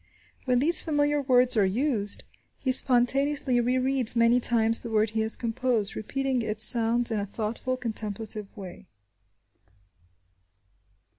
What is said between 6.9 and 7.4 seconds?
in a